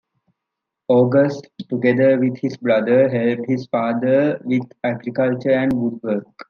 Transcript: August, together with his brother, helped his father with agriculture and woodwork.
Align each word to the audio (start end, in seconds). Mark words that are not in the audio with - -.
August, 0.89 1.47
together 1.69 2.19
with 2.19 2.35
his 2.39 2.57
brother, 2.57 3.07
helped 3.07 3.47
his 3.47 3.67
father 3.67 4.41
with 4.45 4.63
agriculture 4.83 5.51
and 5.51 5.71
woodwork. 5.73 6.25